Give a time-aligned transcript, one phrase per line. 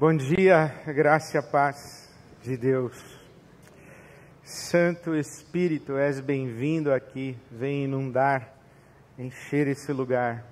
[0.00, 2.08] Bom dia, graça e paz
[2.40, 2.94] de Deus.
[4.44, 8.54] Santo Espírito, és bem-vindo aqui, vem inundar,
[9.18, 10.46] encher esse lugar.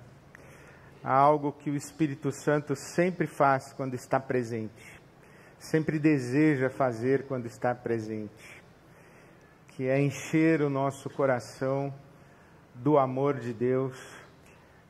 [1.00, 5.00] Há algo que o Espírito Santo sempre faz quando está presente,
[5.60, 8.60] sempre deseja fazer quando está presente,
[9.68, 11.94] que é encher o nosso coração
[12.74, 13.96] do amor de Deus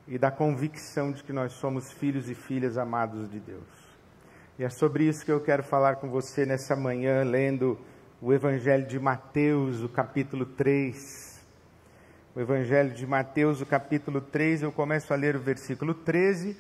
[0.09, 3.86] e da convicção de que nós somos filhos e filhas amados de Deus.
[4.59, 7.79] E é sobre isso que eu quero falar com você nessa manhã, lendo
[8.23, 11.45] o Evangelho de Mateus, o capítulo 3.
[12.35, 16.57] O Evangelho de Mateus, o capítulo 3, eu começo a ler o versículo 13.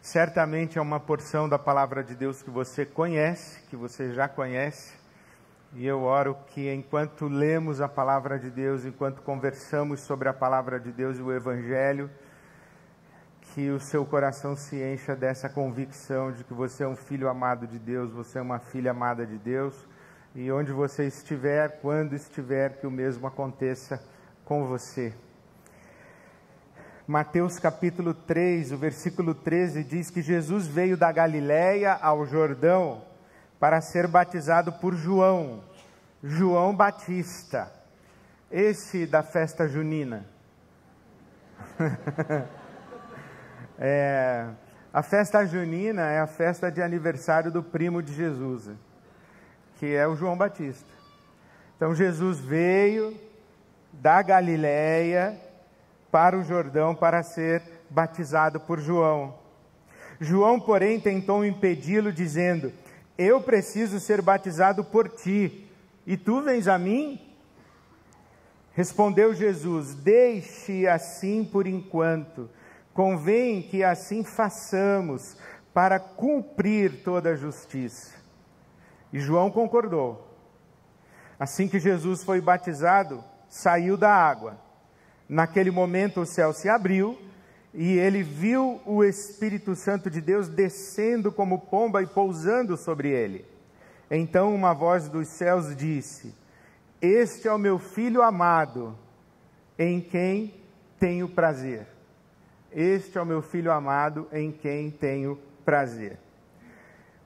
[0.00, 4.94] Certamente é uma porção da palavra de Deus que você conhece, que você já conhece.
[5.74, 10.78] E eu oro que enquanto lemos a palavra de Deus, enquanto conversamos sobre a palavra
[10.78, 12.08] de Deus e o Evangelho,
[13.54, 17.68] que o seu coração se encha dessa convicção de que você é um filho amado
[17.68, 19.76] de Deus, você é uma filha amada de Deus,
[20.34, 24.02] e onde você estiver, quando estiver, que o mesmo aconteça
[24.44, 25.14] com você.
[27.06, 33.04] Mateus capítulo 3, o versículo 13 diz que Jesus veio da Galiléia ao Jordão
[33.60, 35.62] para ser batizado por João,
[36.24, 37.72] João Batista,
[38.50, 40.26] esse da festa junina.
[43.78, 44.46] É,
[44.92, 48.70] a festa junina é a festa de aniversário do primo de Jesus,
[49.76, 50.88] que é o João Batista.
[51.76, 53.18] Então Jesus veio
[53.92, 55.36] da Galiléia
[56.10, 59.34] para o Jordão para ser batizado por João.
[60.20, 62.72] João, porém, tentou impedi-lo, dizendo:
[63.18, 65.68] Eu preciso ser batizado por ti,
[66.06, 67.20] e tu vens a mim?
[68.74, 72.48] Respondeu Jesus: Deixe assim por enquanto
[72.94, 75.36] Convém que assim façamos
[75.74, 78.14] para cumprir toda a justiça.
[79.12, 80.30] E João concordou.
[81.38, 84.56] Assim que Jesus foi batizado, saiu da água.
[85.28, 87.18] Naquele momento o céu se abriu
[87.72, 93.44] e ele viu o Espírito Santo de Deus descendo como pomba e pousando sobre ele.
[94.08, 96.32] Então uma voz dos céus disse:
[97.02, 98.96] Este é o meu filho amado,
[99.76, 100.62] em quem
[101.00, 101.93] tenho prazer.
[102.74, 106.18] Este é o meu filho amado em quem tenho prazer.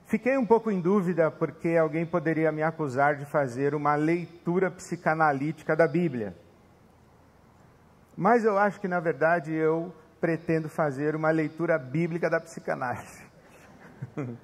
[0.04, 5.74] Fiquei um pouco em dúvida porque alguém poderia me acusar de fazer uma leitura psicanalítica
[5.74, 6.36] da Bíblia.
[8.14, 13.22] Mas eu acho que, na verdade, eu pretendo fazer uma leitura bíblica da psicanálise.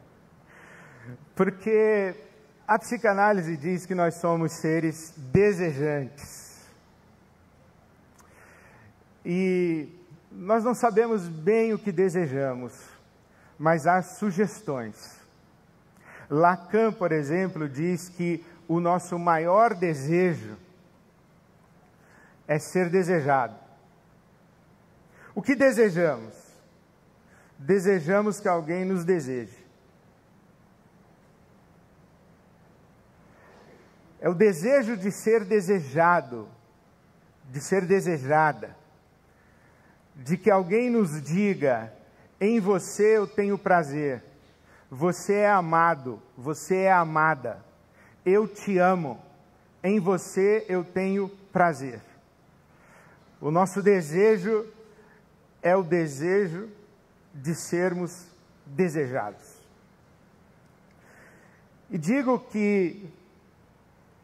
[1.36, 2.14] porque
[2.66, 6.66] a psicanálise diz que nós somos seres desejantes.
[9.24, 10.03] E
[10.34, 12.72] nós não sabemos bem o que desejamos,
[13.56, 15.20] mas há sugestões.
[16.28, 20.56] Lacan, por exemplo, diz que o nosso maior desejo
[22.48, 23.56] é ser desejado.
[25.34, 26.34] O que desejamos?
[27.56, 29.64] Desejamos que alguém nos deseje.
[34.20, 36.48] É o desejo de ser desejado,
[37.50, 38.83] de ser desejada
[40.14, 41.92] de que alguém nos diga:
[42.40, 44.22] em você eu tenho prazer,
[44.90, 47.64] você é amado, você é amada,
[48.24, 49.20] eu te amo,
[49.82, 52.00] em você eu tenho prazer.
[53.40, 54.66] O nosso desejo
[55.62, 56.68] é o desejo
[57.34, 58.26] de sermos
[58.64, 59.64] desejados.
[61.90, 63.08] E digo que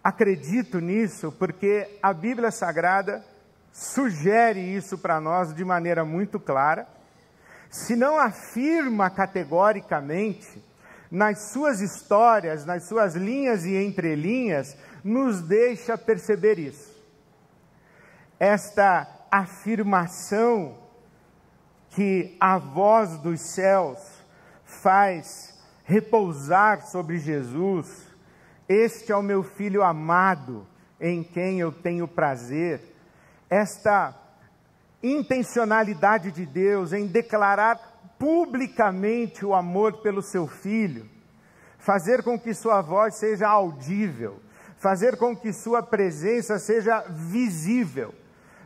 [0.02, 3.24] acredito nisso porque a Bíblia Sagrada
[3.72, 6.86] sugere isso para nós de maneira muito clara,
[7.70, 10.62] se não afirma categoricamente,
[11.10, 16.90] nas suas histórias, nas suas linhas e entrelinhas, nos deixa perceber isso.
[18.38, 20.78] Esta afirmação
[21.90, 23.98] que a voz dos céus
[24.64, 28.06] faz repousar sobre Jesus,
[28.68, 30.64] este é o meu filho amado,
[31.00, 32.89] em quem eu tenho prazer
[33.50, 34.14] esta
[35.02, 41.08] intencionalidade de Deus em declarar publicamente o amor pelo seu filho,
[41.78, 44.40] fazer com que sua voz seja audível,
[44.76, 48.14] fazer com que sua presença seja visível,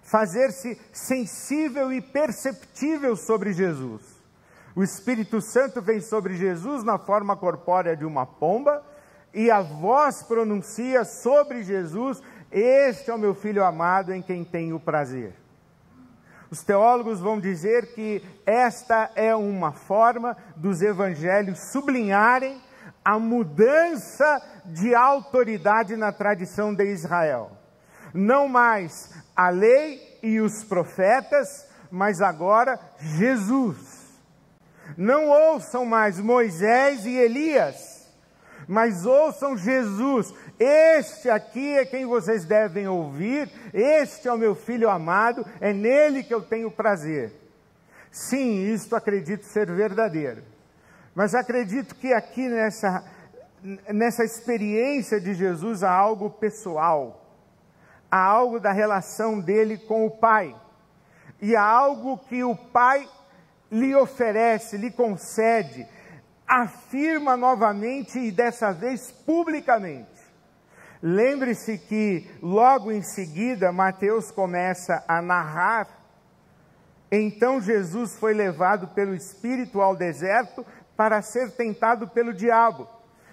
[0.02, 4.02] fazer-se sensível e perceptível sobre Jesus.
[4.76, 8.84] O Espírito Santo vem sobre Jesus na forma corpórea de uma pomba,
[9.32, 12.22] e a voz pronuncia sobre Jesus
[12.60, 15.34] este é o meu filho amado em quem tenho prazer.
[16.50, 22.62] Os teólogos vão dizer que esta é uma forma dos evangelhos sublinharem
[23.04, 27.50] a mudança de autoridade na tradição de Israel.
[28.14, 34.04] Não mais a lei e os profetas, mas agora Jesus.
[34.96, 37.94] Não ouçam mais Moisés e Elias,
[38.69, 40.32] mas ouçam Jesus.
[40.58, 46.22] Este aqui é quem vocês devem ouvir, este é o meu filho amado, é nele
[46.22, 47.32] que eu tenho prazer.
[48.11, 50.43] Sim, isto acredito ser verdadeiro.
[51.14, 53.05] Mas acredito que aqui nessa,
[53.93, 57.25] nessa experiência de Jesus há algo pessoal,
[58.10, 60.55] há algo da relação dele com o Pai,
[61.40, 63.08] e há algo que o Pai
[63.70, 65.87] lhe oferece, lhe concede,
[66.46, 70.14] afirma novamente e dessa vez publicamente.
[71.02, 75.88] Lembre-se que logo em seguida Mateus começa a narrar.
[77.11, 80.64] Então Jesus foi levado pelo Espírito ao deserto
[80.96, 82.88] para ser tentado pelo diabo.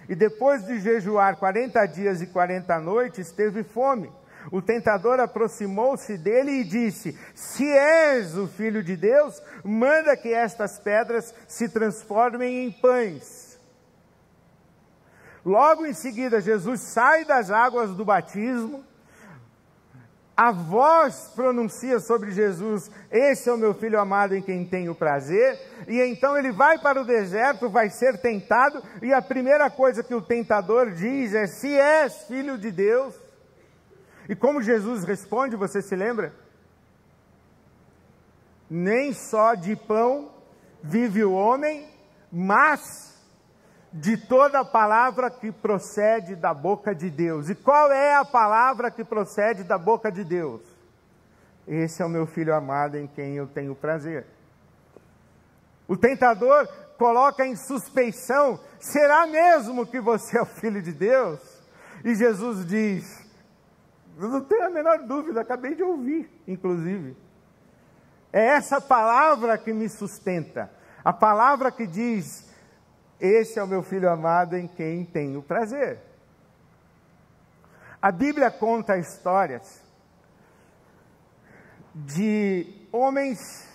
[0.08, 4.12] E depois de jejuar 40 dias e 40 noites, teve fome.
[4.50, 10.78] O tentador aproximou-se dele e disse: Se és o filho de Deus, manda que estas
[10.78, 13.58] pedras se transformem em pães.
[15.44, 18.84] Logo em seguida, Jesus sai das águas do batismo,
[20.36, 25.58] a voz pronuncia sobre Jesus: Esse é o meu filho amado em quem tenho prazer.
[25.86, 30.14] E então ele vai para o deserto, vai ser tentado, e a primeira coisa que
[30.14, 33.14] o tentador diz é: Se és filho de Deus.
[34.28, 36.32] E como Jesus responde, você se lembra?
[38.70, 40.30] Nem só de pão
[40.82, 41.88] vive o homem,
[42.30, 43.12] mas
[43.92, 47.50] de toda palavra que procede da boca de Deus.
[47.50, 50.62] E qual é a palavra que procede da boca de Deus?
[51.66, 54.26] Esse é o meu filho amado em quem eu tenho prazer.
[55.86, 56.66] O tentador
[56.96, 61.38] coloca em suspeição: será mesmo que você é o filho de Deus?
[62.04, 63.22] E Jesus diz:
[64.18, 67.16] eu não tenho a menor dúvida, acabei de ouvir, inclusive.
[68.32, 70.70] É essa palavra que me sustenta,
[71.04, 72.50] a palavra que diz:
[73.20, 76.00] esse é o meu filho amado em quem tenho prazer.
[78.00, 79.80] A Bíblia conta histórias
[81.94, 83.68] de homens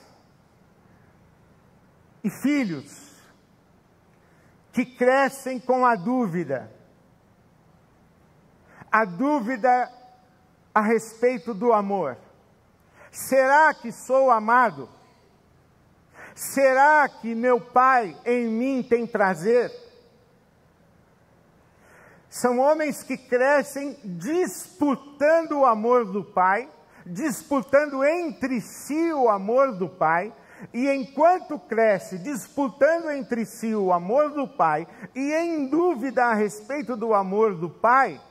[2.23, 3.07] e filhos
[4.73, 6.69] que crescem com a dúvida.
[8.91, 9.89] A dúvida
[10.77, 12.15] a respeito do amor.
[13.09, 14.87] Será que sou amado?
[16.35, 19.71] Será que meu Pai em mim tem prazer?
[22.29, 26.69] São homens que crescem disputando o amor do Pai,
[27.03, 30.31] disputando entre si o amor do Pai,
[30.71, 36.95] e enquanto cresce disputando entre si o amor do Pai e em dúvida a respeito
[36.95, 38.21] do amor do Pai,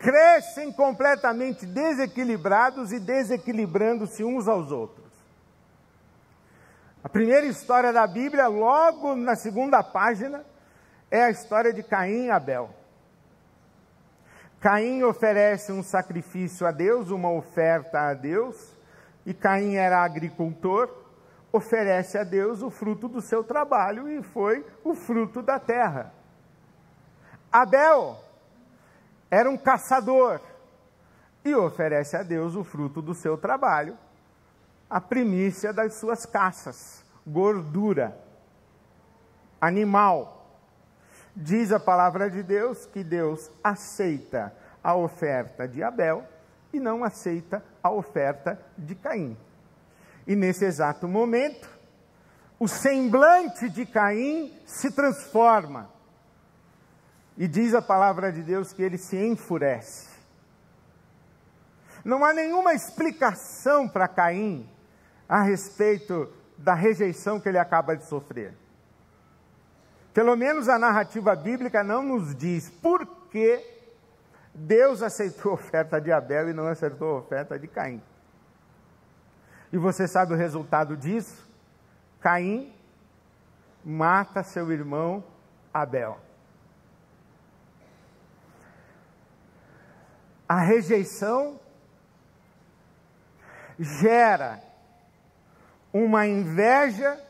[0.00, 5.06] crescem completamente desequilibrados e desequilibrando-se uns aos outros.
[7.04, 10.44] A primeira história da Bíblia, logo na segunda página,
[11.10, 12.70] é a história de Caim e Abel.
[14.58, 18.74] Caim oferece um sacrifício a Deus, uma oferta a Deus,
[19.26, 20.88] e Caim era agricultor,
[21.52, 26.12] oferece a Deus o fruto do seu trabalho e foi o fruto da terra.
[27.50, 28.29] Abel
[29.30, 30.40] era um caçador
[31.44, 33.96] e oferece a Deus o fruto do seu trabalho
[34.90, 38.18] a primícia das suas caças, gordura,
[39.60, 40.48] animal.
[41.36, 46.24] Diz a palavra de Deus que Deus aceita a oferta de Abel
[46.72, 49.36] e não aceita a oferta de Caim.
[50.26, 51.70] E nesse exato momento,
[52.58, 55.88] o semblante de Caim se transforma.
[57.40, 60.10] E diz a palavra de Deus que ele se enfurece.
[62.04, 64.68] Não há nenhuma explicação para Caim
[65.26, 68.52] a respeito da rejeição que ele acaba de sofrer.
[70.12, 73.64] Pelo menos a narrativa bíblica não nos diz por que
[74.54, 78.02] Deus aceitou a oferta de Abel e não aceitou a oferta de Caim.
[79.72, 81.48] E você sabe o resultado disso?
[82.20, 82.70] Caim
[83.82, 85.24] mata seu irmão
[85.72, 86.20] Abel.
[90.50, 91.60] A rejeição
[93.78, 94.60] gera
[95.92, 97.24] uma inveja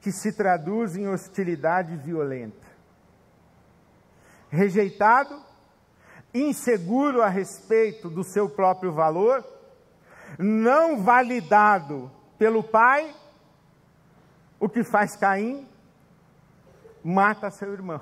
[0.00, 2.64] que se traduz em hostilidade violenta.
[4.48, 5.42] Rejeitado,
[6.32, 9.44] inseguro a respeito do seu próprio valor,
[10.38, 13.12] não validado pelo pai,
[14.60, 15.68] o que faz Caim?
[17.02, 18.00] Mata seu irmão.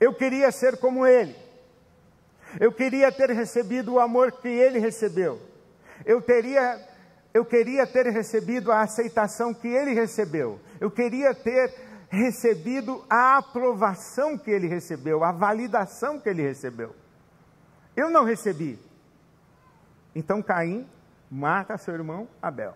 [0.00, 1.45] Eu queria ser como ele.
[2.60, 5.40] Eu queria ter recebido o amor que ele recebeu.
[6.04, 6.80] Eu teria
[7.34, 10.58] eu queria ter recebido a aceitação que ele recebeu.
[10.80, 11.74] Eu queria ter
[12.08, 16.96] recebido a aprovação que ele recebeu, a validação que ele recebeu.
[17.94, 18.78] Eu não recebi.
[20.14, 20.88] Então Caim
[21.30, 22.74] mata seu irmão Abel.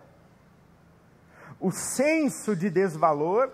[1.59, 3.51] O senso de desvalor,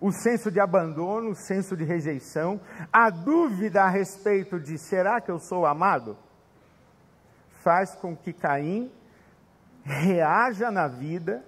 [0.00, 2.60] o senso de abandono, o senso de rejeição,
[2.92, 6.16] a dúvida a respeito de será que eu sou amado,
[7.62, 8.92] faz com que Caim
[9.84, 11.44] reaja na vida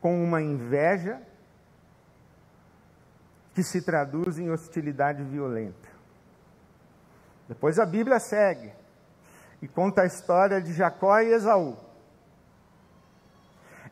[0.00, 1.20] com uma inveja
[3.54, 5.88] que se traduz em hostilidade violenta.
[7.48, 8.72] Depois a Bíblia segue
[9.60, 11.76] e conta a história de Jacó e Esaú.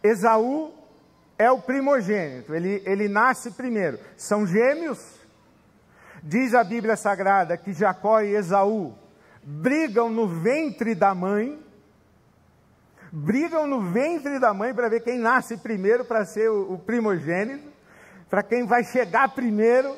[0.02, 0.72] Esaú
[1.38, 3.98] é o primogênito, ele, ele nasce primeiro.
[4.16, 5.16] São gêmeos.
[6.22, 8.94] Diz a Bíblia Sagrada que Jacó e Esaú
[9.42, 11.56] brigam no ventre da mãe,
[13.12, 17.68] brigam no ventre da mãe para ver quem nasce primeiro para ser o, o primogênito,
[18.28, 19.94] para quem vai chegar primeiro,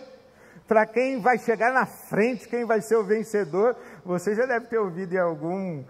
[0.67, 3.75] para quem vai chegar na frente, quem vai ser o vencedor.
[4.05, 5.83] Você já deve ter ouvido em algum,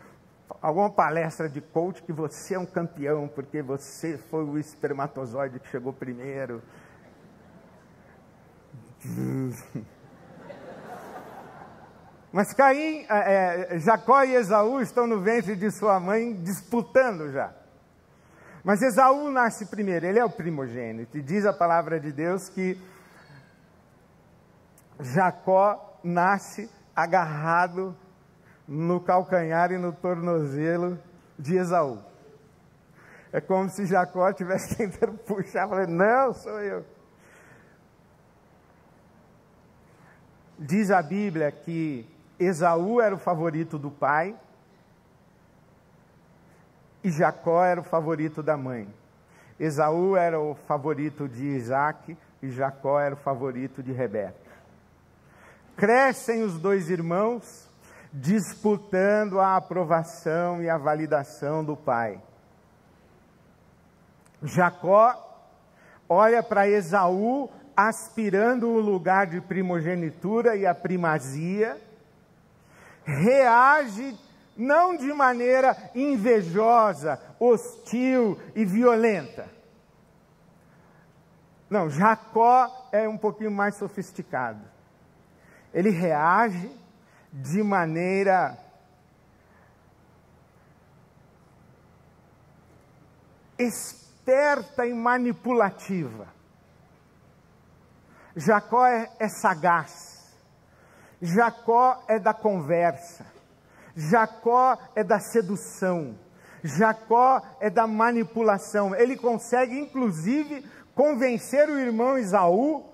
[0.61, 5.69] alguma palestra de coach que você é um campeão, porque você foi o espermatozoide que
[5.69, 6.63] chegou primeiro.
[12.33, 17.55] Mas Caim, é, é, Jacó e Esaú estão no ventre de sua mãe disputando já.
[18.63, 22.79] Mas Esaú nasce primeiro, ele é o primogênito, e diz a palavra de Deus que
[25.01, 27.97] Jacó nasce agarrado
[28.69, 30.99] no calcanhar e no tornozelo
[31.39, 31.99] de Esaú.
[33.33, 36.85] É como se Jacó tivesse tentando puxar, falando, não, sou eu.
[40.59, 42.07] Diz a Bíblia que
[42.39, 44.37] Esaú era o favorito do pai
[47.03, 48.93] e Jacó era o favorito da mãe.
[49.59, 54.35] Esaú era o favorito de Isaac e Jacó era o favorito de Rebeca.
[55.77, 57.68] Crescem os dois irmãos
[58.13, 62.21] disputando a aprovação e a validação do pai.
[64.43, 65.15] Jacó
[66.09, 71.81] olha para Esaú aspirando o lugar de primogenitura e a primazia,
[73.05, 74.19] reage
[74.57, 79.47] não de maneira invejosa, hostil e violenta.
[81.71, 84.79] Não, Jacó é um pouquinho mais sofisticado
[85.73, 86.71] ele reage
[87.33, 88.59] de maneira
[93.59, 96.29] esperta e manipulativa.
[98.37, 100.33] Jacó é, é, sagaz,
[101.21, 103.27] Jacó é da conversa,
[103.97, 106.17] Jacó é da sedução,
[106.63, 108.95] Jacó é da manipulação.
[108.95, 112.85] Ele consegue, inclusive, convencer o irmão Isaú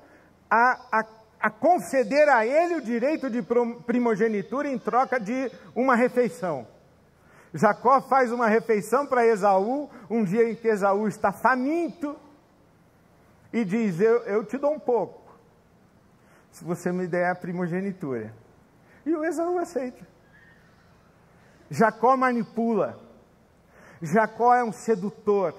[0.51, 1.05] a, a
[1.45, 3.45] a conceder a ele o direito de
[3.85, 6.67] primogenitura em troca de uma refeição.
[7.53, 12.17] Jacó faz uma refeição para Esaú, um dia em que Esaú está faminto,
[13.53, 15.37] e diz: eu, eu te dou um pouco,
[16.51, 18.33] se você me der a primogenitura.
[19.05, 20.03] E o Esaú aceita.
[21.69, 22.99] Jacó manipula,
[24.01, 25.55] Jacó é um sedutor.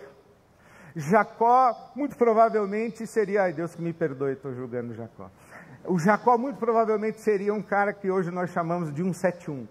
[0.95, 5.29] Jacó, muito provavelmente, seria, ai Deus que me perdoe, estou julgando Jacó.
[5.87, 9.67] O Jacó muito provavelmente seria um cara que hoje nós chamamos de 171.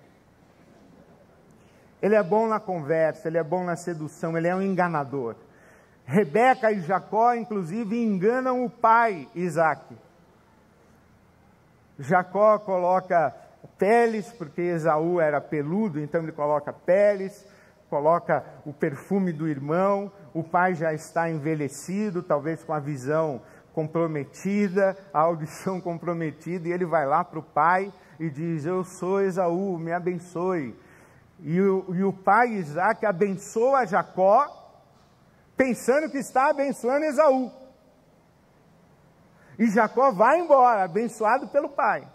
[2.00, 5.35] Ele é bom na conversa, ele é bom na sedução, ele é um enganador.
[6.04, 9.97] Rebeca e Jacó, inclusive, enganam o pai Isaac.
[11.99, 13.35] Jacó coloca
[13.78, 17.47] peles, porque Esaú era peludo, então ele coloca peles,
[17.88, 20.12] coloca o perfume do irmão.
[20.35, 23.40] O pai já está envelhecido, talvez com a visão
[23.75, 29.21] comprometida, a audição comprometida, e ele vai lá para o pai e diz: Eu sou
[29.21, 30.78] Esaú, me abençoe.
[31.40, 34.47] E o, e o pai Isaac abençoa Jacó,
[35.57, 37.50] pensando que está abençoando Esaú.
[39.59, 42.09] E Jacó vai embora, abençoado pelo pai.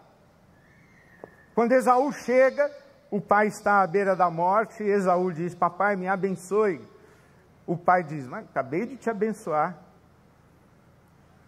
[1.53, 2.71] Quando Esaú chega,
[3.11, 6.81] o pai está à beira da morte, e Esaú diz: Papai, me abençoe.
[7.67, 9.88] O pai diz: Mas acabei de te abençoar.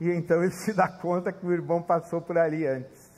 [0.02, 3.12] E então ele se dá conta que o irmão passou por ali antes.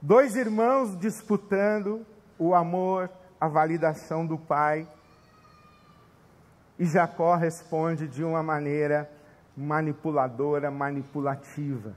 [0.00, 2.06] Dois irmãos disputando
[2.38, 4.88] o amor, a validação do pai.
[6.78, 9.10] E Jacó responde de uma maneira
[9.54, 11.94] manipuladora, manipulativa.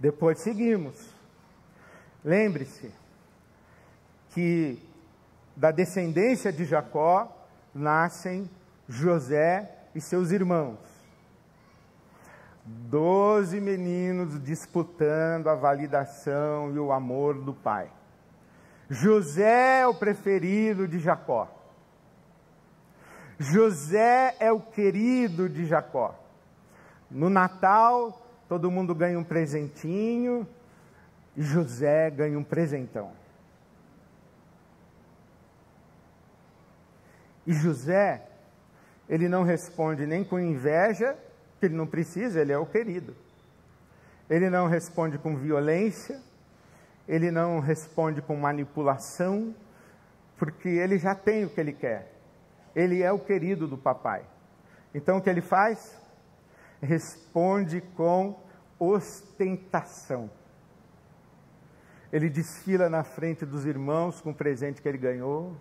[0.00, 1.14] Depois seguimos.
[2.24, 2.92] Lembre-se
[4.30, 4.82] que
[5.54, 7.32] da descendência de Jacó
[7.72, 8.50] nascem
[8.88, 10.78] José e seus irmãos.
[12.64, 17.90] Doze meninos disputando a validação e o amor do pai.
[18.88, 21.48] José é o preferido de Jacó.
[23.38, 26.14] José é o querido de Jacó.
[27.10, 30.46] No Natal, todo mundo ganha um presentinho
[31.36, 33.12] e José ganha um presentão.
[37.46, 38.26] E José,
[39.08, 41.16] ele não responde nem com inveja,
[41.58, 43.14] que ele não precisa, ele é o querido.
[44.28, 46.20] Ele não responde com violência,
[47.06, 49.54] ele não responde com manipulação,
[50.38, 52.12] porque ele já tem o que ele quer.
[52.74, 54.24] Ele é o querido do papai.
[54.94, 55.96] Então o que ele faz?
[56.80, 58.42] Responde com
[58.78, 60.30] ostentação.
[62.12, 65.56] Ele desfila na frente dos irmãos com o presente que ele ganhou.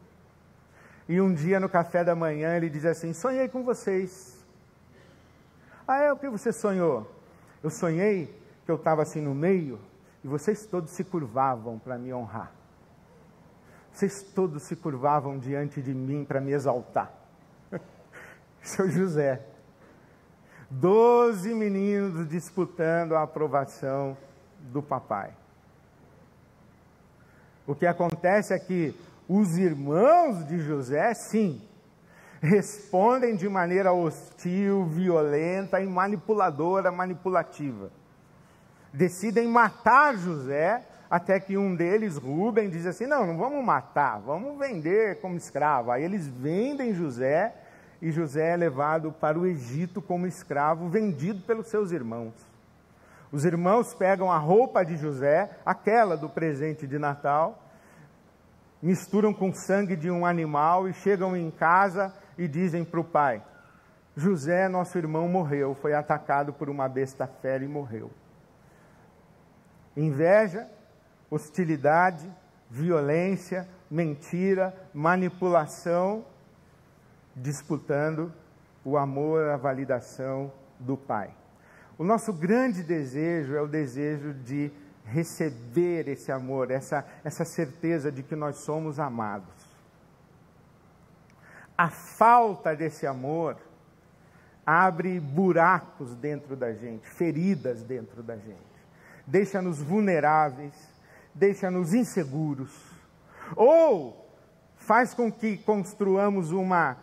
[1.08, 4.44] E um dia no café da manhã ele diz assim: Sonhei com vocês.
[5.88, 7.10] Ah, é o que você sonhou?
[7.62, 8.34] Eu sonhei
[8.66, 9.80] que eu estava assim no meio
[10.24, 12.52] e vocês todos se curvavam para me honrar.
[13.92, 17.14] Vocês todos se curvavam diante de mim para me exaltar.
[18.62, 19.46] Seu José.
[20.70, 24.18] Doze meninos disputando a aprovação
[24.60, 25.34] do papai.
[27.68, 28.96] O que acontece é que
[29.28, 31.62] os irmãos de José, sim,
[32.42, 37.90] respondem de maneira hostil, violenta e manipuladora, manipulativa
[38.94, 44.58] decidem matar José, até que um deles, Rubem, diz assim: não, não vamos matar, vamos
[44.58, 45.92] vender como escravo.
[45.92, 47.54] Aí eles vendem José
[48.02, 52.34] e José é levado para o Egito como escravo, vendido pelos seus irmãos.
[53.32, 57.63] Os irmãos pegam a roupa de José, aquela do presente de Natal,
[58.84, 63.44] misturam com sangue de um animal e chegam em casa e dizem para o pai:
[64.16, 68.12] José, nosso irmão, morreu, foi atacado por uma besta fera e morreu
[69.96, 70.68] inveja,
[71.30, 72.32] hostilidade,
[72.70, 76.26] violência, mentira, manipulação,
[77.36, 78.34] disputando
[78.84, 81.34] o amor, a validação do Pai.
[81.98, 84.72] O nosso grande desejo é o desejo de
[85.06, 89.54] receber esse amor, essa, essa certeza de que nós somos amados.
[91.78, 93.58] A falta desse amor
[94.66, 98.74] abre buracos dentro da gente, feridas dentro da gente
[99.26, 100.74] deixa-nos vulneráveis,
[101.34, 102.72] deixa-nos inseguros,
[103.56, 104.30] ou
[104.76, 106.98] faz com que construamos uma,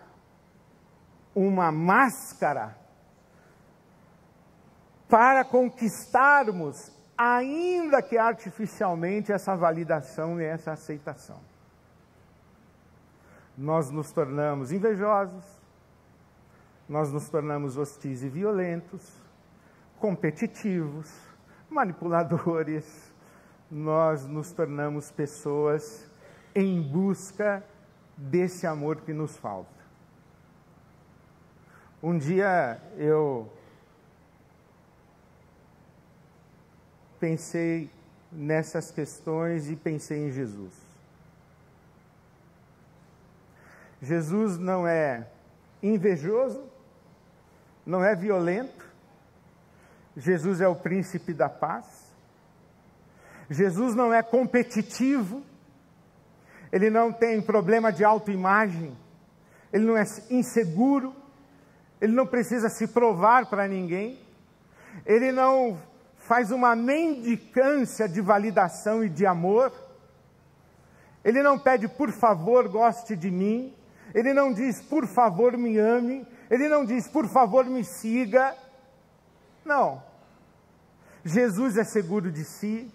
[1.35, 2.77] uma máscara
[5.09, 11.39] para conquistarmos, ainda que artificialmente, essa validação e essa aceitação.
[13.59, 15.45] Nós nos tornamos invejosos,
[16.89, 19.07] nós nos tornamos hostis e violentos,
[19.99, 21.15] competitivos,
[21.69, 23.13] manipuladores,
[23.71, 26.11] nós nos tornamos pessoas
[26.55, 27.63] em busca
[28.17, 29.79] desse amor que nos falta.
[32.03, 33.53] Um dia eu
[37.21, 37.91] pensei
[38.33, 40.73] nessas questões e pensei em Jesus.
[44.01, 45.27] Jesus não é
[45.83, 46.65] invejoso,
[47.85, 48.89] não é violento,
[50.17, 52.11] Jesus é o príncipe da paz.
[53.51, 55.43] Jesus não é competitivo,
[56.73, 58.97] ele não tem problema de autoimagem,
[59.73, 61.15] ele não é inseguro,
[62.01, 64.19] ele não precisa se provar para ninguém,
[65.05, 65.79] ele não
[66.31, 69.73] faz uma mendicância de validação e de amor,
[71.25, 73.75] ele não pede por favor goste de mim,
[74.15, 78.55] ele não diz por favor me ame, ele não diz por favor me siga,
[79.65, 80.01] não.
[81.25, 82.89] Jesus é seguro de si,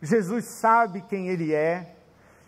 [0.00, 1.96] Jesus sabe quem Ele é,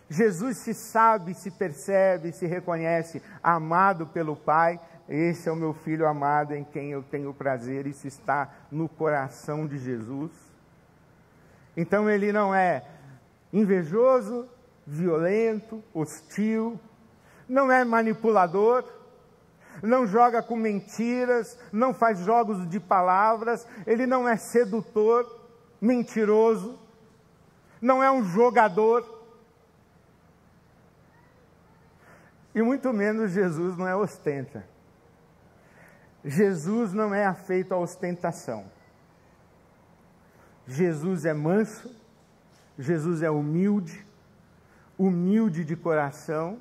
[0.09, 4.79] Jesus se sabe, se percebe, se reconhece amado pelo Pai.
[5.09, 9.66] Esse é o meu filho amado em quem eu tenho prazer, isso está no coração
[9.66, 10.31] de Jesus.
[11.75, 12.85] Então ele não é
[13.51, 14.47] invejoso,
[14.87, 16.79] violento, hostil,
[17.49, 18.85] não é manipulador,
[19.83, 25.25] não joga com mentiras, não faz jogos de palavras, ele não é sedutor,
[25.81, 26.79] mentiroso,
[27.81, 29.16] não é um jogador.
[32.55, 34.64] E muito menos Jesus não é ostenta.
[36.24, 38.64] Jesus não é afeito à ostentação.
[40.66, 41.94] Jesus é manso,
[42.78, 44.04] Jesus é humilde,
[44.98, 46.59] humilde de coração.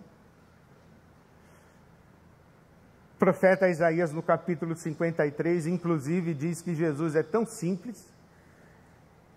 [3.16, 8.08] O profeta Isaías, no capítulo 53, inclusive, diz que Jesus é tão simples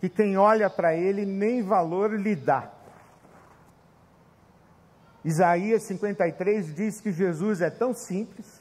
[0.00, 2.70] que quem olha para ele nem valor lhe dá.
[5.24, 8.59] Isaías 53 diz que Jesus é tão simples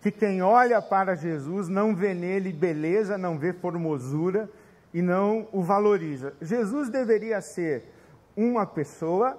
[0.00, 4.48] que quem olha para Jesus não vê nele beleza, não vê formosura
[4.94, 6.34] e não o valoriza.
[6.40, 7.84] Jesus deveria ser
[8.36, 9.38] uma pessoa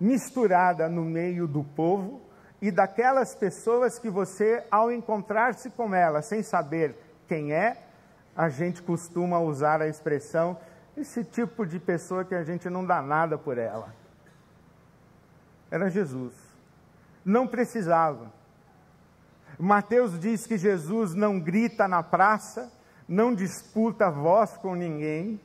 [0.00, 2.20] misturada no meio do povo
[2.60, 6.96] e daquelas pessoas que você, ao encontrar-se com elas, sem saber
[7.28, 7.76] quem é,
[8.36, 10.58] a gente costuma usar a expressão
[10.96, 13.94] esse tipo de pessoa que a gente não dá nada por ela.
[15.70, 16.34] Era Jesus.
[17.24, 18.32] Não precisava.
[19.62, 22.72] Mateus diz que Jesus não grita na praça,
[23.08, 25.40] não disputa voz com ninguém,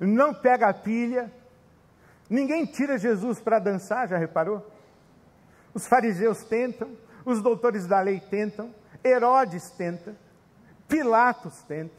[0.00, 1.32] não pega pilha,
[2.28, 4.66] Ninguém tira Jesus para dançar, já reparou?
[5.72, 10.14] Os fariseus tentam, os doutores da lei tentam, Herodes tenta,
[10.86, 11.96] Pilatos tenta,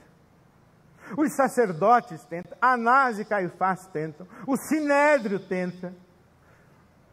[1.18, 5.94] os sacerdotes tentam, Anás e Caifás tentam, o sinédrio tenta,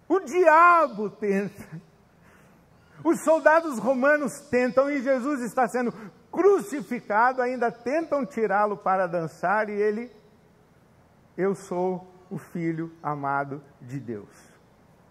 [0.09, 1.81] o diabo tenta,
[3.07, 5.93] os soldados romanos tentam e Jesus está sendo
[6.29, 10.11] crucificado, ainda tentam tirá-lo para dançar e ele,
[11.39, 14.29] eu sou o filho amado de Deus.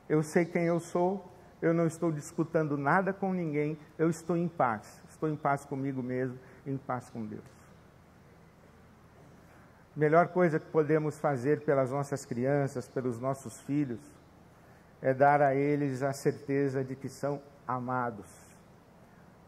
[0.09, 1.25] Eu sei quem eu sou,
[1.61, 5.01] eu não estou disputando nada com ninguém, eu estou em paz.
[5.07, 7.45] Estou em paz comigo mesmo, em paz com Deus.
[9.95, 14.01] Melhor coisa que podemos fazer pelas nossas crianças, pelos nossos filhos,
[15.01, 18.27] é dar a eles a certeza de que são amados,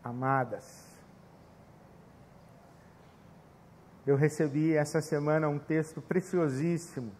[0.04, 0.86] amadas.
[4.06, 7.12] Eu recebi essa semana um texto preciosíssimo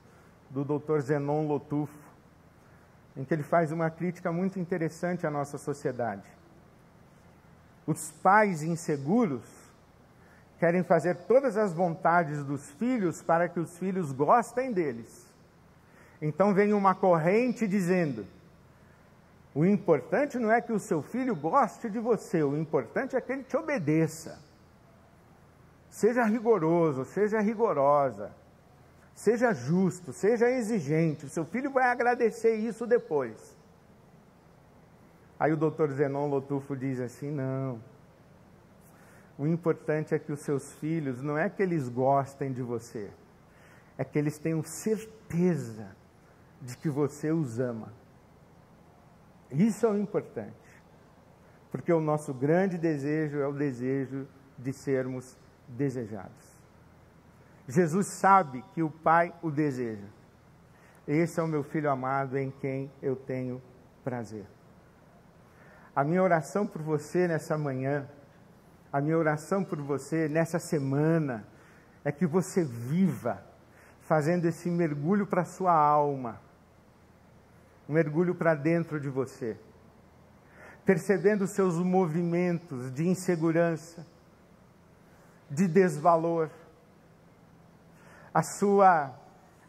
[0.50, 1.00] do Dr.
[1.00, 1.94] Zenon Lotufo,
[3.16, 6.28] em que ele faz uma crítica muito interessante à nossa sociedade.
[7.86, 9.44] Os pais inseguros
[10.60, 15.28] querem fazer todas as vontades dos filhos para que os filhos gostem deles.
[16.22, 18.26] Então vem uma corrente dizendo:
[19.58, 23.32] o importante não é que o seu filho goste de você, o importante é que
[23.32, 24.40] ele te obedeça.
[25.90, 28.32] Seja rigoroso, seja rigorosa.
[29.16, 33.58] Seja justo, seja exigente, o seu filho vai agradecer isso depois.
[35.40, 37.82] Aí o doutor Zenon Lotufo diz assim: não.
[39.40, 43.10] O importante é que os seus filhos, não é que eles gostem de você,
[43.98, 45.88] é que eles tenham certeza
[46.62, 47.92] de que você os ama.
[49.52, 50.56] Isso é o importante.
[51.72, 56.58] Porque o nosso grande desejo é o desejo de sermos desejados.
[57.68, 60.08] Jesus sabe que o Pai o deseja.
[61.08, 63.62] Esse é o meu filho amado em quem eu tenho
[64.04, 64.46] prazer.
[65.96, 68.08] A minha oração por você nessa manhã,
[68.92, 71.46] a minha oração por você nessa semana,
[72.04, 73.44] é que você viva
[74.02, 76.40] fazendo esse mergulho para a sua alma,
[77.88, 79.58] um mergulho para dentro de você,
[80.86, 84.06] percebendo seus movimentos de insegurança,
[85.50, 86.50] de desvalor
[88.38, 89.12] a sua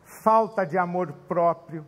[0.05, 1.87] falta de amor próprio,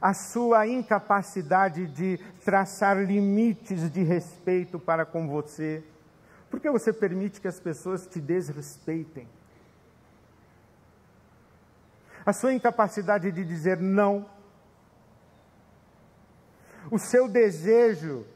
[0.00, 5.84] a sua incapacidade de traçar limites de respeito para com você.
[6.48, 9.28] Por que você permite que as pessoas te desrespeitem?
[12.24, 14.24] A sua incapacidade de dizer não,
[16.90, 18.26] o seu desejo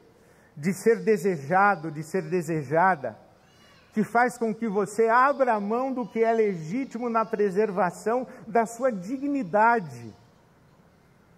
[0.55, 3.17] de ser desejado, de ser desejada,
[3.93, 8.65] que faz com que você abra a mão do que é legítimo na preservação da
[8.65, 10.13] sua dignidade,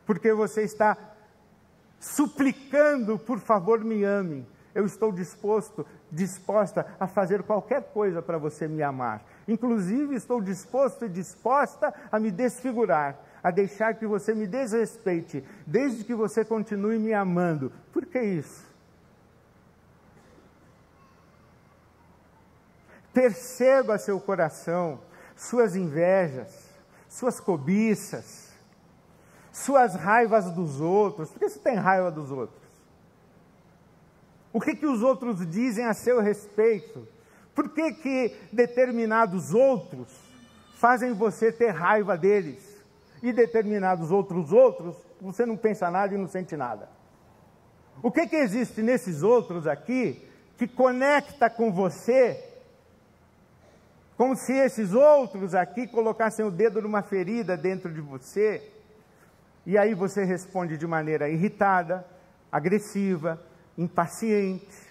[0.05, 0.97] porque você está
[1.99, 4.45] suplicando, por favor, me ame.
[4.73, 9.23] Eu estou disposto, disposta a fazer qualquer coisa para você me amar.
[9.47, 16.03] Inclusive, estou disposto e disposta a me desfigurar, a deixar que você me desrespeite, desde
[16.03, 17.71] que você continue me amando.
[17.93, 18.67] Por que isso?
[23.13, 24.99] Perceba seu coração,
[25.33, 26.69] suas invejas,
[27.07, 28.51] suas cobiças,
[29.53, 31.29] suas raivas dos outros.
[31.29, 32.67] Por que você tem raiva dos outros?
[34.51, 37.07] O que, que os outros dizem a seu respeito?
[37.55, 40.09] Por que, que determinados outros
[40.75, 42.66] fazem você ter raiva deles?
[43.21, 46.89] E determinados outros outros você não pensa nada e não sente nada.
[48.01, 50.23] O que, que existe nesses outros aqui
[50.57, 52.43] que conecta com você,
[54.15, 58.71] como se esses outros aqui colocassem o dedo numa ferida dentro de você,
[59.65, 62.05] e aí você responde de maneira irritada,
[62.51, 63.41] agressiva,
[63.77, 64.87] impaciente,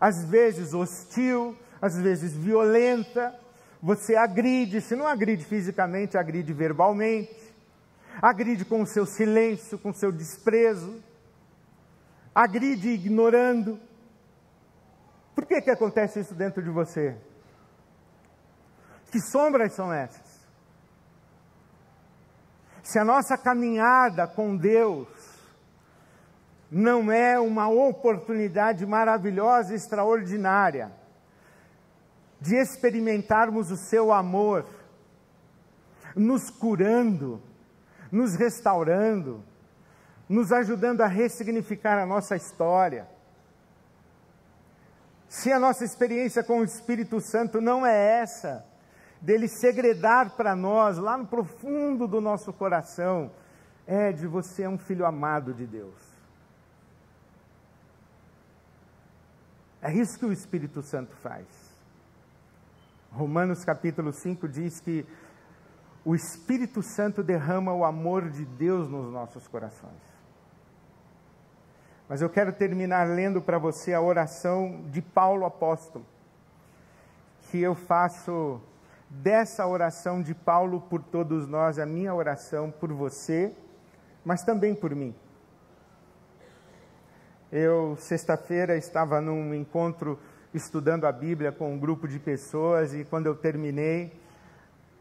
[0.00, 3.34] às vezes hostil, às vezes violenta,
[3.84, 7.54] você agride, se não agride fisicamente, agride verbalmente,
[8.22, 11.02] agride com o seu silêncio, com o seu desprezo,
[12.34, 13.78] agride ignorando.
[15.34, 17.14] Por que, que acontece isso dentro de você?
[19.12, 20.48] Que sombras são essas?
[22.82, 25.08] Se a nossa caminhada com Deus
[26.70, 31.03] não é uma oportunidade maravilhosa e extraordinária
[32.44, 34.66] de experimentarmos o seu amor,
[36.14, 37.42] nos curando,
[38.12, 39.42] nos restaurando,
[40.28, 43.08] nos ajudando a ressignificar a nossa história.
[45.26, 48.62] Se a nossa experiência com o Espírito Santo não é essa,
[49.22, 53.32] dele segredar para nós, lá no profundo do nosso coração,
[53.86, 55.98] é de você é um filho amado de Deus.
[59.80, 61.63] É isso que o Espírito Santo faz.
[63.14, 65.06] Romanos capítulo 5 diz que
[66.04, 70.02] o Espírito Santo derrama o amor de Deus nos nossos corações.
[72.08, 76.04] Mas eu quero terminar lendo para você a oração de Paulo apóstolo,
[77.42, 78.60] que eu faço
[79.08, 83.54] dessa oração de Paulo por todos nós, a minha oração por você,
[84.24, 85.14] mas também por mim.
[87.52, 90.18] Eu, sexta-feira, estava num encontro
[90.54, 94.12] estudando a Bíblia com um grupo de pessoas e quando eu terminei,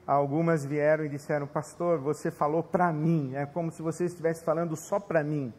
[0.06, 4.76] algumas vieram e disseram: Pastor, você falou para mim, é como se você estivesse falando
[4.76, 5.54] só para mim.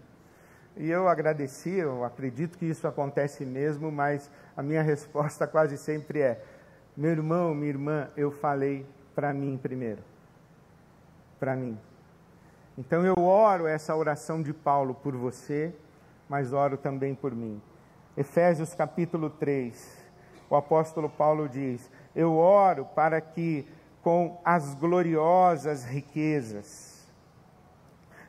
[0.76, 6.20] E eu agradeci, eu acredito que isso acontece mesmo, mas a minha resposta quase sempre
[6.20, 6.42] é:
[6.96, 10.02] meu irmão, minha irmã, eu falei para mim primeiro.
[11.38, 11.78] Para mim.
[12.76, 15.72] Então eu oro essa oração de Paulo por você,
[16.28, 17.62] mas oro também por mim.
[18.16, 19.74] Efésios capítulo 3,
[20.48, 23.66] o apóstolo Paulo diz: Eu oro para que
[24.02, 27.04] com as gloriosas riquezas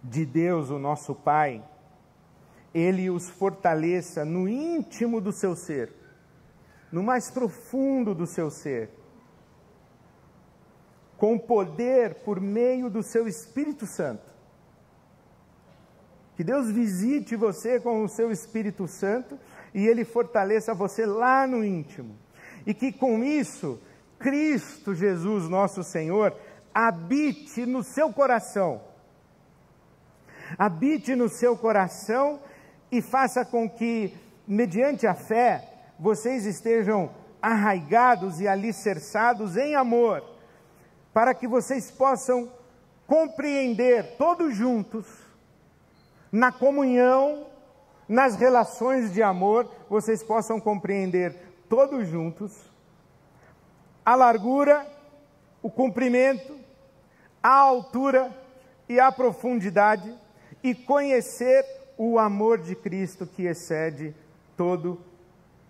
[0.03, 1.63] de Deus, o nosso Pai,
[2.73, 5.93] ele os fortaleça no íntimo do seu ser,
[6.91, 8.89] no mais profundo do seu ser,
[11.15, 14.33] com poder por meio do seu Espírito Santo.
[16.35, 19.39] Que Deus visite você com o seu Espírito Santo
[19.73, 22.15] e ele fortaleça você lá no íntimo.
[22.65, 23.79] E que com isso,
[24.19, 26.35] Cristo Jesus, nosso Senhor,
[26.73, 28.81] habite no seu coração.
[30.57, 32.39] Habite no seu coração
[32.91, 34.13] e faça com que,
[34.47, 35.63] mediante a fé,
[35.99, 37.09] vocês estejam
[37.41, 40.23] arraigados e alicerçados em amor,
[41.13, 42.51] para que vocês possam
[43.05, 45.05] compreender todos juntos,
[46.31, 47.47] na comunhão,
[48.07, 51.35] nas relações de amor, vocês possam compreender
[51.67, 52.53] todos juntos
[54.05, 54.85] a largura,
[55.61, 56.55] o comprimento,
[57.41, 58.31] a altura
[58.87, 60.15] e a profundidade
[60.63, 61.65] e conhecer
[61.97, 64.15] o amor de Cristo que excede
[64.55, 64.99] todo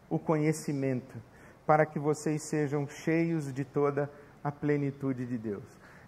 [0.10, 1.16] o conhecimento,
[1.66, 4.12] para que vocês sejam cheios de toda
[4.44, 5.64] a plenitude de Deus.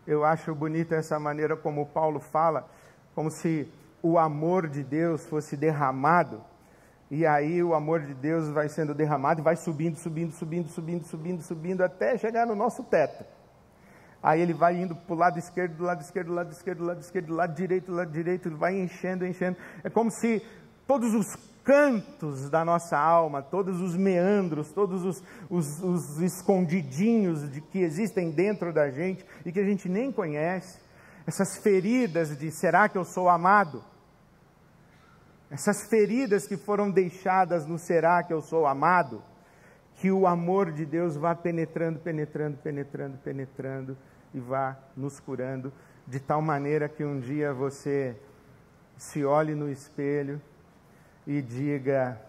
[0.06, 2.70] Eu acho bonita essa maneira como Paulo fala,
[3.16, 3.68] como se
[4.02, 6.42] o amor de Deus fosse derramado,
[7.10, 11.04] e aí o amor de Deus vai sendo derramado e vai subindo, subindo, subindo, subindo,
[11.06, 13.24] subindo, subindo, até chegar no nosso teto.
[14.22, 16.86] Aí ele vai indo para o lado esquerdo, do lado esquerdo, do lado esquerdo, do
[16.86, 19.58] lado esquerdo, do lado direito, do lado direito, ele vai enchendo, enchendo.
[19.84, 20.42] É como se
[20.86, 27.62] todos os cantos da nossa alma, todos os meandros, todos os, os, os escondidinhos de
[27.62, 30.80] que existem dentro da gente e que a gente nem conhece,
[31.28, 33.84] essas feridas de será que eu sou amado?
[35.52, 39.22] Essas feridas que foram deixadas no será que eu sou amado?
[39.98, 43.98] que o amor de Deus vá penetrando, penetrando, penetrando, penetrando
[44.34, 45.74] e vá nos curando,
[46.06, 48.16] de tal maneira que um dia você
[48.96, 50.40] se olhe no espelho
[51.26, 52.22] e diga: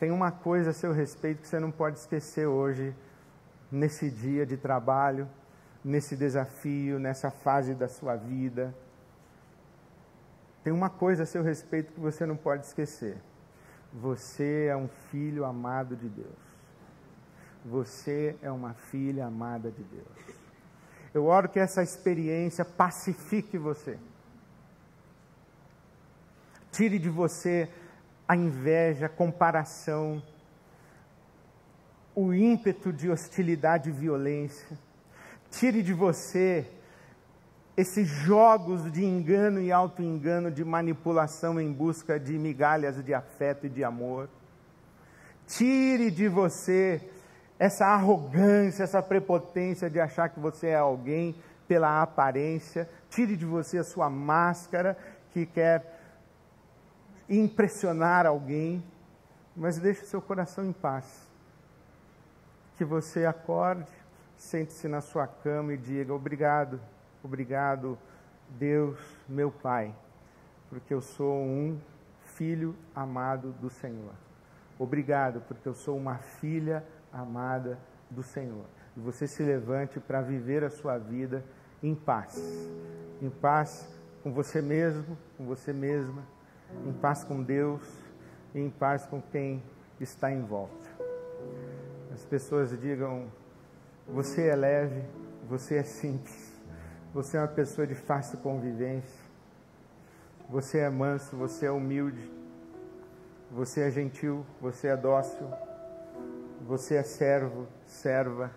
[0.00, 2.94] tem uma coisa a seu respeito que você não pode esquecer hoje,
[3.70, 5.28] nesse dia de trabalho,
[5.84, 8.74] nesse desafio, nessa fase da sua vida.
[10.62, 13.16] Tem uma coisa a seu respeito que você não pode esquecer.
[13.92, 16.52] Você é um filho amado de Deus.
[17.64, 20.36] Você é uma filha amada de Deus.
[21.12, 23.98] Eu oro que essa experiência pacifique você.
[26.70, 27.68] Tire de você
[28.26, 30.22] a inveja, a comparação,
[32.14, 34.78] o ímpeto de hostilidade e violência.
[35.52, 36.66] Tire de você
[37.76, 43.68] esses jogos de engano e auto-engano, de manipulação em busca de migalhas de afeto e
[43.68, 44.28] de amor.
[45.46, 47.00] Tire de você
[47.58, 51.36] essa arrogância, essa prepotência de achar que você é alguém
[51.68, 52.88] pela aparência.
[53.10, 54.96] Tire de você a sua máscara
[55.32, 56.00] que quer
[57.28, 58.82] impressionar alguém,
[59.54, 61.28] mas deixe seu coração em paz.
[62.76, 64.01] Que você acorde,
[64.42, 66.80] sente-se na sua cama e diga: Obrigado,
[67.22, 67.98] obrigado,
[68.50, 69.94] Deus, meu Pai,
[70.68, 71.80] porque eu sou um
[72.20, 74.12] filho amado do Senhor.
[74.78, 77.78] Obrigado, porque eu sou uma filha amada
[78.10, 78.64] do Senhor.
[78.96, 81.44] E você se levante para viver a sua vida
[81.82, 82.36] em paz.
[83.20, 83.88] Em paz
[84.22, 86.22] com você mesmo, com você mesma,
[86.84, 87.82] em paz com Deus
[88.54, 89.62] e em paz com quem
[90.00, 90.90] está em volta.
[92.12, 93.30] As pessoas digam:
[94.12, 95.02] você é leve,
[95.48, 96.52] você é simples,
[97.14, 99.20] você é uma pessoa de fácil convivência,
[100.50, 102.30] você é manso, você é humilde,
[103.50, 105.48] você é gentil, você é dócil,
[106.60, 108.50] você é servo, serva,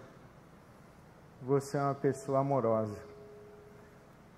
[1.42, 3.00] você é uma pessoa amorosa.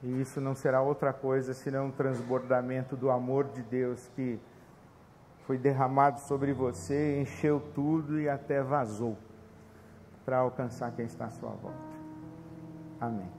[0.03, 4.39] E isso não será outra coisa senão um transbordamento do amor de Deus que
[5.47, 9.17] foi derramado sobre você, encheu tudo e até vazou
[10.28, 11.80] para alcançar quem está à sua volta.
[13.00, 13.37] Amém.